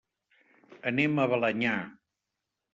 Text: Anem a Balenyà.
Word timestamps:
Anem 0.93 1.21
a 1.23 1.27
Balenyà. 1.35 1.77